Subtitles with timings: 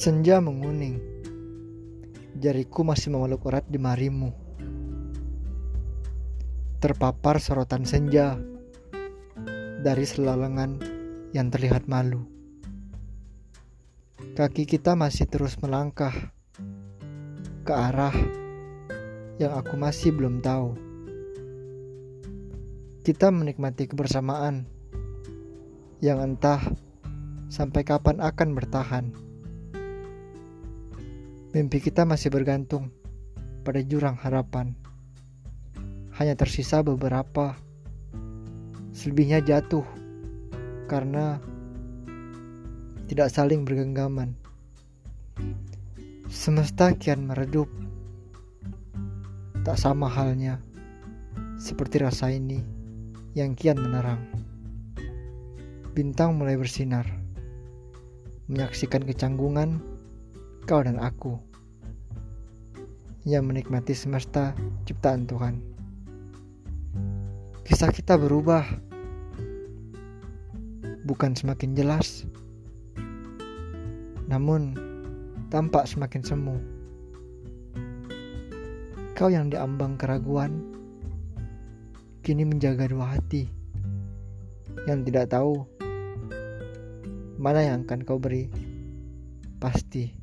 [0.00, 0.96] Senja menguning.
[2.40, 4.32] Jariku masih memeluk erat di marimu.
[6.80, 8.40] Terpapar sorotan senja
[9.84, 10.80] dari selalengan
[11.36, 12.24] yang terlihat malu.
[14.40, 16.32] Kaki kita masih terus melangkah
[17.68, 18.16] ke arah
[19.36, 20.80] yang aku masih belum tahu.
[23.04, 24.64] Kita menikmati kebersamaan
[26.00, 26.72] yang entah
[27.52, 29.28] sampai kapan akan bertahan.
[31.50, 32.94] Mimpi kita masih bergantung
[33.66, 34.70] pada jurang harapan.
[36.14, 37.58] Hanya tersisa beberapa,
[38.94, 39.82] selebihnya jatuh
[40.86, 41.42] karena
[43.10, 44.38] tidak saling bergenggaman.
[46.30, 47.66] Semesta kian meredup,
[49.66, 50.62] tak sama halnya
[51.58, 52.62] seperti rasa ini
[53.34, 54.22] yang kian menerang.
[55.98, 57.10] Bintang mulai bersinar,
[58.46, 59.82] menyaksikan kecanggungan
[60.70, 61.34] kau dan aku
[63.26, 64.54] yang menikmati semesta
[64.86, 65.58] ciptaan Tuhan.
[67.66, 68.62] Kisah kita berubah,
[71.02, 72.22] bukan semakin jelas,
[74.30, 74.78] namun
[75.50, 76.54] tampak semakin semu.
[79.18, 80.54] Kau yang diambang keraguan,
[82.22, 83.50] kini menjaga dua hati
[84.86, 85.66] yang tidak tahu
[87.42, 88.46] mana yang akan kau beri.
[89.58, 90.19] Pasti